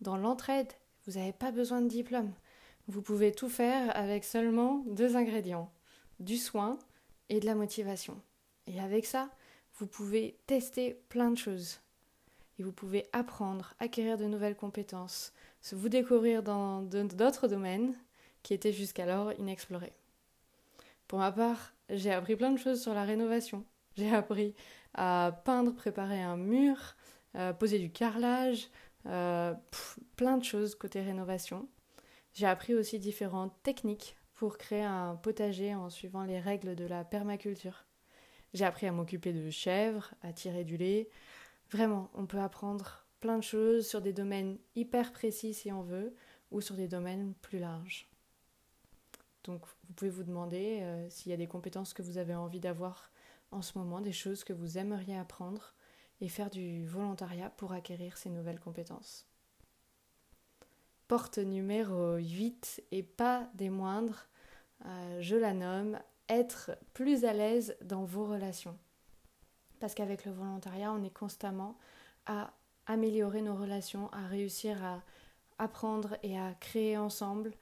Dans 0.00 0.16
l'entraide, 0.16 0.72
vous 1.06 1.18
n'avez 1.18 1.32
pas 1.32 1.50
besoin 1.50 1.80
de 1.80 1.88
diplôme. 1.88 2.32
Vous 2.88 3.02
pouvez 3.02 3.32
tout 3.32 3.48
faire 3.48 3.96
avec 3.96 4.24
seulement 4.24 4.84
deux 4.86 5.16
ingrédients, 5.16 5.72
du 6.20 6.36
soin 6.36 6.78
et 7.28 7.40
de 7.40 7.46
la 7.46 7.54
motivation. 7.54 8.20
Et 8.66 8.80
avec 8.80 9.06
ça, 9.06 9.30
vous 9.78 9.86
pouvez 9.86 10.38
tester 10.46 10.94
plein 11.08 11.30
de 11.30 11.38
choses. 11.38 11.80
Et 12.58 12.62
vous 12.62 12.72
pouvez 12.72 13.06
apprendre, 13.12 13.74
acquérir 13.78 14.16
de 14.16 14.24
nouvelles 14.24 14.56
compétences, 14.56 15.32
se 15.60 15.74
vous 15.74 15.88
découvrir 15.88 16.42
dans 16.42 16.82
d'autres 16.82 17.48
domaines 17.48 17.94
qui 18.42 18.54
étaient 18.54 18.72
jusqu'alors 18.72 19.32
inexplorés. 19.34 19.92
Pour 21.08 21.18
ma 21.18 21.32
part, 21.32 21.74
j'ai 21.90 22.12
appris 22.12 22.36
plein 22.36 22.52
de 22.52 22.58
choses 22.58 22.82
sur 22.82 22.94
la 22.94 23.04
rénovation. 23.04 23.64
J'ai 23.96 24.14
appris 24.14 24.54
à 24.94 25.40
peindre, 25.44 25.74
préparer 25.74 26.22
un 26.22 26.36
mur, 26.36 26.96
poser 27.58 27.78
du 27.78 27.90
carrelage, 27.90 28.68
plein 29.02 30.36
de 30.38 30.44
choses 30.44 30.74
côté 30.74 31.00
rénovation. 31.00 31.68
J'ai 32.32 32.46
appris 32.46 32.74
aussi 32.74 32.98
différentes 32.98 33.54
techniques 33.62 34.16
pour 34.34 34.58
créer 34.58 34.82
un 34.82 35.16
potager 35.16 35.74
en 35.74 35.88
suivant 35.90 36.24
les 36.24 36.40
règles 36.40 36.74
de 36.74 36.84
la 36.84 37.04
permaculture. 37.04 37.84
J'ai 38.52 38.64
appris 38.64 38.86
à 38.86 38.92
m'occuper 38.92 39.32
de 39.32 39.50
chèvres, 39.50 40.12
à 40.22 40.32
tirer 40.32 40.64
du 40.64 40.76
lait. 40.76 41.08
Vraiment, 41.70 42.10
on 42.14 42.26
peut 42.26 42.40
apprendre 42.40 43.06
plein 43.20 43.38
de 43.38 43.42
choses 43.42 43.86
sur 43.86 44.00
des 44.00 44.12
domaines 44.12 44.58
hyper 44.74 45.12
précis 45.12 45.54
si 45.54 45.72
on 45.72 45.82
veut, 45.82 46.14
ou 46.50 46.60
sur 46.60 46.76
des 46.76 46.88
domaines 46.88 47.34
plus 47.42 47.58
larges. 47.58 48.08
Donc 49.44 49.64
vous 49.84 49.94
pouvez 49.94 50.10
vous 50.10 50.24
demander 50.24 50.80
euh, 50.82 51.08
s'il 51.10 51.30
y 51.30 51.34
a 51.34 51.38
des 51.38 51.46
compétences 51.46 51.92
que 51.92 52.02
vous 52.02 52.18
avez 52.18 52.34
envie 52.34 52.60
d'avoir 52.60 53.10
en 53.52 53.62
ce 53.62 53.78
moment, 53.78 54.00
des 54.00 54.12
choses 54.12 54.44
que 54.44 54.52
vous 54.52 54.76
aimeriez 54.78 55.16
apprendre, 55.16 55.74
et 56.20 56.28
faire 56.28 56.50
du 56.50 56.86
volontariat 56.86 57.50
pour 57.50 57.72
acquérir 57.72 58.16
ces 58.16 58.30
nouvelles 58.30 58.58
compétences 58.58 59.26
porte 61.08 61.38
numéro 61.38 62.16
8 62.16 62.82
et 62.90 63.02
pas 63.02 63.48
des 63.54 63.70
moindres, 63.70 64.26
euh, 64.84 65.18
je 65.20 65.36
la 65.36 65.52
nomme 65.52 65.98
être 66.28 66.76
plus 66.94 67.24
à 67.24 67.32
l'aise 67.32 67.76
dans 67.82 68.04
vos 68.04 68.26
relations. 68.26 68.76
Parce 69.80 69.94
qu'avec 69.94 70.24
le 70.24 70.32
volontariat, 70.32 70.92
on 70.92 71.02
est 71.02 71.10
constamment 71.10 71.76
à 72.26 72.52
améliorer 72.86 73.42
nos 73.42 73.54
relations, 73.54 74.10
à 74.12 74.26
réussir 74.26 74.82
à 74.84 75.02
apprendre 75.58 76.16
et 76.22 76.38
à 76.38 76.54
créer 76.54 76.96
ensemble, 76.96 77.52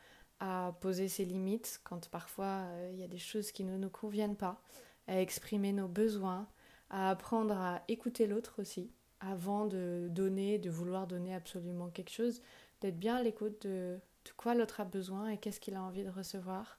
à 0.40 0.74
poser 0.80 1.08
ses 1.08 1.24
limites 1.24 1.80
quand 1.84 2.08
parfois 2.08 2.66
euh, 2.66 2.90
il 2.92 3.00
y 3.00 3.04
a 3.04 3.08
des 3.08 3.18
choses 3.18 3.52
qui 3.52 3.64
ne 3.64 3.76
nous 3.76 3.90
conviennent 3.90 4.36
pas, 4.36 4.60
à 5.06 5.20
exprimer 5.20 5.72
nos 5.72 5.88
besoins, 5.88 6.48
à 6.90 7.10
apprendre 7.10 7.56
à 7.56 7.82
écouter 7.88 8.26
l'autre 8.26 8.60
aussi, 8.60 8.90
avant 9.20 9.66
de 9.66 10.08
donner, 10.10 10.58
de 10.58 10.70
vouloir 10.70 11.06
donner 11.06 11.34
absolument 11.34 11.88
quelque 11.88 12.10
chose, 12.10 12.42
d'être 12.80 12.98
bien 12.98 13.16
à 13.16 13.22
l'écoute 13.22 13.66
de, 13.66 13.98
de 14.24 14.30
quoi 14.36 14.54
l'autre 14.54 14.80
a 14.80 14.84
besoin 14.84 15.28
et 15.28 15.38
qu'est-ce 15.38 15.60
qu'il 15.60 15.76
a 15.76 15.82
envie 15.82 16.04
de 16.04 16.10
recevoir. 16.10 16.78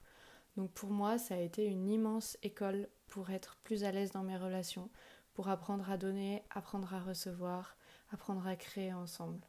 Donc 0.58 0.72
pour 0.72 0.90
moi, 0.90 1.18
ça 1.18 1.36
a 1.36 1.40
été 1.40 1.66
une 1.66 1.88
immense 1.88 2.38
école 2.44 2.88
pour 3.08 3.30
être 3.30 3.58
plus 3.64 3.84
à 3.84 3.92
l'aise 3.92 4.12
dans 4.12 4.24
mes 4.24 4.38
relations, 4.38 4.90
pour 5.36 5.50
apprendre 5.50 5.90
à 5.92 5.98
donner, 5.98 6.44
apprendre 6.50 6.94
à 6.94 7.00
recevoir, 7.00 7.78
apprendre 8.12 8.48
à 8.48 8.56
créer 8.56 8.94
ensemble. 8.94 9.46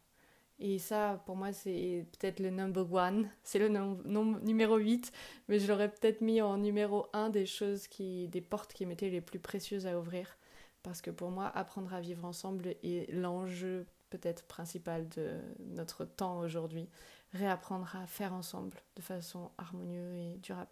Et 0.58 0.78
ça, 0.78 1.22
pour 1.26 1.36
moi, 1.36 1.52
c'est 1.52 2.06
peut-être 2.12 2.40
le 2.40 2.50
number 2.50 2.90
one, 2.92 3.30
c'est 3.42 3.58
le 3.58 3.68
numéro 3.68 4.76
8, 4.76 5.12
mais 5.48 5.58
je 5.58 5.68
l'aurais 5.68 5.90
peut-être 5.90 6.20
mis 6.20 6.42
en 6.42 6.58
numéro 6.58 7.06
1 7.12 7.30
des 7.30 7.46
choses 7.46 7.86
qui, 7.88 8.28
des 8.28 8.40
portes 8.40 8.72
qui 8.72 8.84
m'étaient 8.84 9.10
les 9.10 9.20
plus 9.20 9.38
précieuses 9.38 9.86
à 9.86 9.98
ouvrir. 9.98 10.36
Parce 10.82 11.00
que 11.00 11.10
pour 11.10 11.30
moi, 11.30 11.46
apprendre 11.48 11.92
à 11.94 12.00
vivre 12.00 12.24
ensemble 12.24 12.68
est 12.82 13.12
l'enjeu 13.12 13.86
peut-être 14.10 14.44
principal 14.44 15.08
de 15.08 15.40
notre 15.58 16.04
temps 16.04 16.38
aujourd'hui, 16.38 16.88
réapprendre 17.32 17.94
à 17.96 18.06
faire 18.06 18.32
ensemble 18.32 18.78
de 18.94 19.02
façon 19.02 19.50
harmonieuse 19.58 20.14
et 20.14 20.38
durable. 20.38 20.70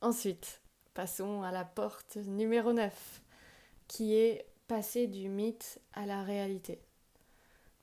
Ensuite, 0.00 0.62
passons 0.96 1.42
à 1.42 1.52
la 1.52 1.66
porte 1.66 2.16
numéro 2.16 2.72
9, 2.72 3.20
qui 3.86 4.14
est 4.14 4.46
passer 4.66 5.06
du 5.06 5.28
mythe 5.28 5.78
à 5.92 6.06
la 6.06 6.22
réalité. 6.22 6.80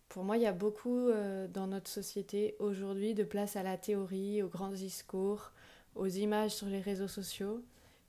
Pour 0.09 0.23
moi, 0.23 0.35
il 0.37 0.41
y 0.41 0.47
a 0.47 0.51
beaucoup 0.51 1.09
euh, 1.09 1.47
dans 1.47 1.67
notre 1.67 1.91
société 1.91 2.55
aujourd'hui 2.57 3.13
de 3.13 3.23
place 3.23 3.55
à 3.55 3.61
la 3.61 3.77
théorie, 3.77 4.41
aux 4.41 4.47
grands 4.47 4.71
discours, 4.71 5.51
aux 5.93 6.07
images 6.07 6.55
sur 6.55 6.65
les 6.65 6.79
réseaux 6.79 7.07
sociaux, 7.07 7.63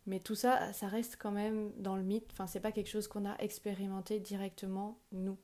mais 0.07 0.21
tout 0.21 0.35
ça, 0.35 0.73
ça 0.73 0.89
reste 0.89 1.17
quand 1.21 1.33
même 1.33 1.71
dans 1.77 1.97
le 1.97 2.03
mythe. 2.03 2.31
Enfin, 2.33 2.47
c'est 2.47 2.61
pas 2.61 2.73
quelque 2.73 2.89
chose 2.89 3.07
qu'on 3.07 3.27
a 3.27 3.37
expérimenté 3.41 4.21
directement, 4.21 4.99
nous. 5.13 5.37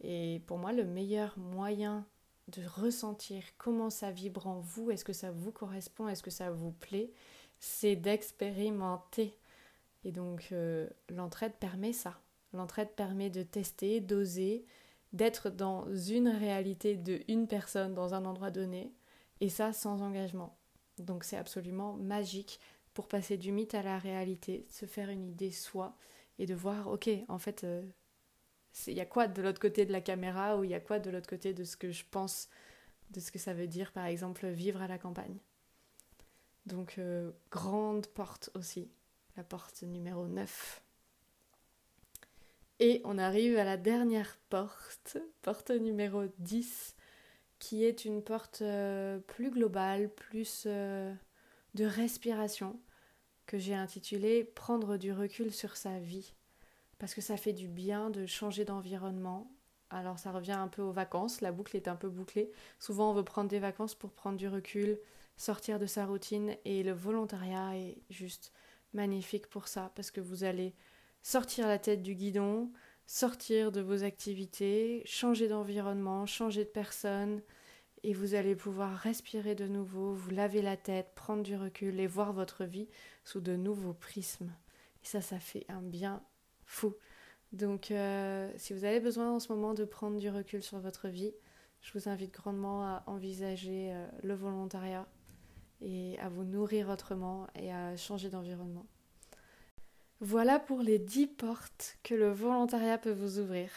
Et 0.00 0.42
pour 0.48 0.58
moi, 0.58 0.72
le 0.72 0.84
meilleur 0.84 1.38
moyen 1.38 2.04
de 2.48 2.62
ressentir 2.66 3.44
comment 3.58 3.90
ça 3.90 4.10
vibre 4.10 4.48
en 4.48 4.58
vous, 4.58 4.90
est-ce 4.90 5.04
que 5.04 5.12
ça 5.12 5.30
vous 5.30 5.52
correspond, 5.52 6.08
est-ce 6.08 6.24
que 6.24 6.32
ça 6.32 6.50
vous 6.50 6.72
plaît, 6.72 7.12
c'est 7.62 7.94
d'expérimenter. 7.94 9.38
Et 10.02 10.10
donc, 10.10 10.48
euh, 10.50 10.88
l'entraide 11.08 11.54
permet 11.54 11.92
ça. 11.92 12.20
L'entraide 12.52 12.90
permet 12.90 13.30
de 13.30 13.44
tester, 13.44 14.00
d'oser, 14.00 14.66
d'être 15.12 15.48
dans 15.48 15.86
une 15.94 16.26
réalité 16.26 16.96
de 16.96 17.20
une 17.28 17.46
personne 17.46 17.94
dans 17.94 18.14
un 18.14 18.24
endroit 18.24 18.50
donné, 18.50 18.92
et 19.40 19.48
ça 19.48 19.72
sans 19.72 20.02
engagement. 20.02 20.58
Donc, 20.98 21.22
c'est 21.22 21.36
absolument 21.36 21.92
magique 21.94 22.58
pour 22.94 23.06
passer 23.06 23.36
du 23.36 23.52
mythe 23.52 23.74
à 23.74 23.82
la 23.82 23.96
réalité, 23.96 24.66
se 24.68 24.84
faire 24.84 25.08
une 25.08 25.24
idée 25.24 25.52
soi 25.52 25.96
et 26.40 26.46
de 26.46 26.54
voir, 26.56 26.88
ok, 26.88 27.10
en 27.28 27.38
fait, 27.38 27.62
euh, 27.62 27.82
il 28.88 28.94
y 28.94 29.00
a 29.00 29.06
quoi 29.06 29.28
de 29.28 29.40
l'autre 29.40 29.60
côté 29.60 29.86
de 29.86 29.92
la 29.92 30.00
caméra 30.00 30.58
ou 30.58 30.64
il 30.64 30.70
y 30.70 30.74
a 30.74 30.80
quoi 30.80 30.98
de 30.98 31.10
l'autre 31.10 31.28
côté 31.28 31.54
de 31.54 31.62
ce 31.62 31.76
que 31.76 31.92
je 31.92 32.04
pense, 32.10 32.48
de 33.10 33.20
ce 33.20 33.30
que 33.30 33.38
ça 33.38 33.54
veut 33.54 33.68
dire, 33.68 33.92
par 33.92 34.06
exemple, 34.06 34.48
vivre 34.48 34.82
à 34.82 34.88
la 34.88 34.98
campagne? 34.98 35.38
Donc, 36.66 36.96
euh, 36.98 37.32
grande 37.50 38.06
porte 38.06 38.50
aussi, 38.54 38.90
la 39.36 39.42
porte 39.42 39.82
numéro 39.82 40.26
9. 40.26 40.82
Et 42.80 43.00
on 43.04 43.18
arrive 43.18 43.58
à 43.58 43.64
la 43.64 43.76
dernière 43.76 44.38
porte, 44.48 45.18
porte 45.42 45.70
numéro 45.70 46.24
10, 46.38 46.96
qui 47.58 47.84
est 47.84 48.04
une 48.04 48.22
porte 48.22 48.62
euh, 48.62 49.18
plus 49.20 49.50
globale, 49.50 50.08
plus 50.08 50.64
euh, 50.66 51.14
de 51.74 51.84
respiration, 51.84 52.80
que 53.46 53.58
j'ai 53.58 53.74
intitulée 53.74 54.42
Prendre 54.42 54.96
du 54.96 55.12
recul 55.12 55.52
sur 55.52 55.76
sa 55.76 55.98
vie. 56.00 56.34
Parce 56.98 57.14
que 57.14 57.20
ça 57.20 57.36
fait 57.36 57.52
du 57.52 57.68
bien 57.68 58.10
de 58.10 58.26
changer 58.26 58.64
d'environnement. 58.64 59.48
Alors 59.90 60.18
ça 60.18 60.32
revient 60.32 60.52
un 60.52 60.68
peu 60.68 60.82
aux 60.82 60.90
vacances, 60.90 61.40
la 61.40 61.52
boucle 61.52 61.76
est 61.76 61.86
un 61.86 61.96
peu 61.96 62.08
bouclée. 62.08 62.50
Souvent 62.80 63.10
on 63.10 63.14
veut 63.14 63.24
prendre 63.24 63.48
des 63.48 63.60
vacances 63.60 63.94
pour 63.94 64.10
prendre 64.10 64.38
du 64.38 64.48
recul, 64.48 64.98
sortir 65.36 65.78
de 65.78 65.86
sa 65.86 66.06
routine, 66.06 66.56
et 66.64 66.82
le 66.82 66.92
volontariat 66.92 67.76
est 67.76 67.98
juste 68.10 68.52
magnifique 68.92 69.48
pour 69.48 69.68
ça, 69.68 69.92
parce 69.94 70.10
que 70.10 70.20
vous 70.20 70.44
allez 70.44 70.74
sortir 71.22 71.66
la 71.66 71.78
tête 71.78 72.02
du 72.02 72.14
guidon, 72.14 72.70
sortir 73.06 73.72
de 73.72 73.80
vos 73.80 74.04
activités, 74.04 75.02
changer 75.04 75.48
d'environnement, 75.48 76.26
changer 76.26 76.64
de 76.64 76.70
personne, 76.70 77.42
et 78.04 78.14
vous 78.14 78.34
allez 78.34 78.56
pouvoir 78.56 78.96
respirer 78.96 79.54
de 79.54 79.68
nouveau, 79.68 80.12
vous 80.12 80.30
laver 80.30 80.60
la 80.60 80.76
tête, 80.76 81.12
prendre 81.14 81.42
du 81.42 81.56
recul 81.56 82.00
et 82.00 82.06
voir 82.06 82.32
votre 82.32 82.64
vie 82.64 82.88
sous 83.24 83.40
de 83.40 83.54
nouveaux 83.54 83.94
prismes. 83.94 84.52
Et 85.02 85.06
ça, 85.06 85.20
ça 85.20 85.38
fait 85.38 85.64
un 85.68 85.82
bien 85.82 86.22
fou. 86.64 86.94
Donc, 87.52 87.90
euh, 87.90 88.50
si 88.56 88.72
vous 88.72 88.84
avez 88.84 88.98
besoin 88.98 89.30
en 89.30 89.38
ce 89.38 89.52
moment 89.52 89.74
de 89.74 89.84
prendre 89.84 90.18
du 90.18 90.30
recul 90.30 90.62
sur 90.62 90.78
votre 90.78 91.08
vie, 91.08 91.32
je 91.80 91.92
vous 91.92 92.08
invite 92.08 92.32
grandement 92.32 92.82
à 92.82 93.04
envisager 93.06 93.92
euh, 93.92 94.06
le 94.22 94.34
volontariat 94.34 95.06
et 95.82 96.18
à 96.20 96.28
vous 96.28 96.44
nourrir 96.44 96.88
autrement 96.88 97.46
et 97.54 97.72
à 97.72 97.96
changer 97.96 98.30
d'environnement. 98.30 98.86
Voilà 100.20 100.60
pour 100.60 100.80
les 100.80 100.98
10 100.98 101.26
portes 101.26 101.98
que 102.04 102.14
le 102.14 102.30
volontariat 102.30 102.96
peut 102.96 103.12
vous 103.12 103.40
ouvrir. 103.40 103.70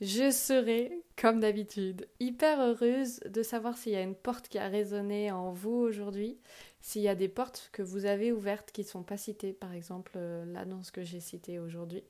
Je 0.00 0.30
serai, 0.30 1.02
comme 1.16 1.40
d'habitude, 1.40 2.08
hyper 2.20 2.58
heureuse 2.60 3.20
de 3.28 3.42
savoir 3.42 3.76
s'il 3.76 3.92
y 3.92 3.96
a 3.96 4.02
une 4.02 4.14
porte 4.14 4.48
qui 4.48 4.58
a 4.58 4.68
résonné 4.68 5.30
en 5.30 5.52
vous 5.52 5.74
aujourd'hui, 5.74 6.38
s'il 6.80 7.02
y 7.02 7.08
a 7.08 7.14
des 7.14 7.28
portes 7.28 7.68
que 7.72 7.82
vous 7.82 8.06
avez 8.06 8.32
ouvertes 8.32 8.72
qui 8.72 8.80
ne 8.80 8.86
sont 8.86 9.02
pas 9.02 9.18
citées, 9.18 9.52
par 9.52 9.74
exemple 9.74 10.12
euh, 10.16 10.46
l'annonce 10.46 10.90
que 10.90 11.02
j'ai 11.02 11.20
citée 11.20 11.58
aujourd'hui, 11.58 12.02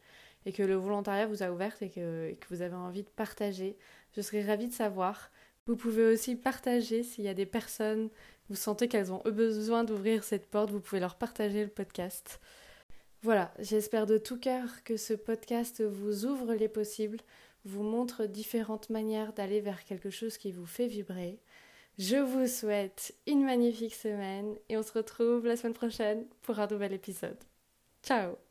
et 0.46 0.52
que 0.52 0.62
le 0.62 0.75
volontariat 0.75 1.26
vous 1.26 1.42
a 1.42 1.50
ouverte 1.50 1.82
et 1.82 1.90
que, 1.90 2.28
et 2.28 2.37
que 2.37 2.46
vous 2.49 2.62
avez 2.62 2.76
envie 2.76 3.02
de 3.02 3.08
partager. 3.08 3.76
Je 4.16 4.20
serais 4.20 4.44
ravie 4.44 4.68
de 4.68 4.72
savoir. 4.72 5.30
Vous 5.67 5.76
pouvez 5.76 6.05
aussi 6.05 6.37
partager 6.37 7.02
s'il 7.02 7.25
y 7.25 7.29
a 7.29 7.35
des 7.35 7.47
personnes, 7.47 8.11
vous 8.49 8.57
sentez 8.57 8.88
qu'elles 8.88 9.12
ont 9.12 9.23
besoin 9.25 9.85
d'ouvrir 9.85 10.25
cette 10.25 10.50
porte, 10.50 10.71
vous 10.71 10.81
pouvez 10.81 11.00
leur 11.00 11.17
partager 11.17 11.64
le 11.64 11.71
podcast. 11.71 12.40
Voilà, 13.23 13.52
j'espère 13.59 14.07
de 14.07 14.19
tout 14.19 14.38
cœur 14.38 14.83
que 14.85 14.97
ce 14.97 15.14
podcast 15.14 15.83
vous 15.83 16.25
ouvre 16.25 16.55
les 16.55 16.69
possibles, 16.69 17.21
vous 17.64 17.83
montre 17.83 18.25
différentes 18.25 18.90
manières 18.90 19.35
d'aller 19.35 19.61
vers 19.61 19.85
quelque 19.85 20.11
chose 20.11 20.38
qui 20.38 20.52
vous 20.52 20.67
fait 20.67 20.87
vibrer. 20.87 21.38
Je 21.99 22.17
vous 22.17 22.47
souhaite 22.47 23.14
une 23.26 23.45
magnifique 23.45 23.95
semaine 23.95 24.57
et 24.71 24.79
on 24.79 24.83
se 24.83 24.93
retrouve 24.93 25.47
la 25.47 25.57
semaine 25.57 25.75
prochaine 25.75 26.25
pour 26.43 26.59
un 26.59 26.67
nouvel 26.67 26.95
épisode. 26.95 27.38
Ciao 28.02 28.50